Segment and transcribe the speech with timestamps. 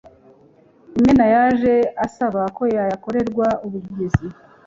[0.97, 1.73] Imena yaje
[2.05, 4.27] asaba ko yakorerwa ubuvugizi